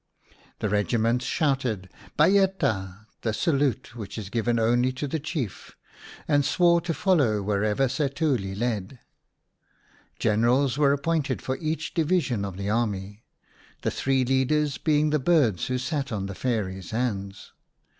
The 0.61 0.67
regiments 0.69 1.23
shouted" 1.25 1.87
Bay 2.17 2.35
eta," 2.39 3.05
the 3.21 3.33
salute 3.33 3.95
which 3.95 4.17
is 4.17 4.31
given 4.31 4.57
only 4.57 4.91
to 4.93 5.07
the 5.07 5.19
Chief, 5.19 5.75
and 6.27 6.43
swore 6.43 6.81
to 6.81 6.93
follow 6.95 7.43
wherever 7.43 7.85
Setuli 7.87 8.57
led. 8.57 8.97
Generals 10.17 10.75
were 10.79 10.91
appointed 10.93 11.39
for 11.39 11.55
each 11.57 11.93
division 11.93 12.43
of 12.43 12.57
the 12.57 12.67
army, 12.71 13.25
the 13.83 13.91
three 13.91 14.25
leaders 14.25 14.79
being 14.79 15.11
the 15.11 15.19
birds 15.19 15.67
who 15.67 15.77
sat 15.77 16.11
on 16.11 16.25
the 16.25 16.33
Fairy's 16.33 16.89
hands. 16.89 17.53